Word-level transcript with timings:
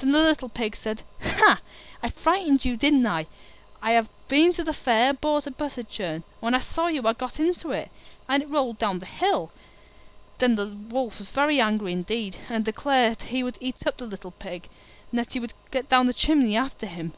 Then 0.00 0.10
the 0.10 0.18
little 0.18 0.48
Pig 0.48 0.74
said, 0.74 1.02
"Hah! 1.22 1.60
I 2.02 2.10
frightened 2.10 2.64
you, 2.64 2.76
did 2.76 3.06
I? 3.06 3.28
I 3.80 3.92
had 3.92 4.08
been 4.26 4.52
to 4.54 4.64
the 4.64 4.72
Fair 4.72 5.10
and 5.10 5.20
bought 5.20 5.46
a 5.46 5.52
butter 5.52 5.84
churn, 5.84 6.24
and 6.24 6.24
when 6.40 6.54
I 6.56 6.60
saw 6.60 6.88
you 6.88 7.06
I 7.06 7.12
got 7.12 7.38
into 7.38 7.70
it, 7.70 7.88
and 8.28 8.50
rolled 8.50 8.80
down 8.80 8.98
the 8.98 9.06
hill." 9.06 9.52
Then 10.40 10.56
the 10.56 10.66
Wolf 10.66 11.18
was 11.20 11.28
very 11.30 11.60
angry 11.60 11.92
indeed, 11.92 12.36
and 12.48 12.64
declared 12.64 13.22
he 13.22 13.44
would 13.44 13.58
eat 13.60 13.86
up 13.86 13.98
the 13.98 14.06
little 14.06 14.32
Pig, 14.32 14.68
and 15.12 15.20
that 15.20 15.34
he 15.34 15.38
would 15.38 15.52
get 15.70 15.88
down 15.88 16.08
the 16.08 16.14
chimney 16.14 16.56
after 16.56 16.86
him. 16.86 17.12